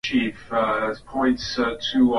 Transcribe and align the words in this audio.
Heri 0.07 0.31
kuwa 0.31 0.79
huuru 0.79 0.97
kuliko 1.05 1.75
kufungwa 1.75 2.09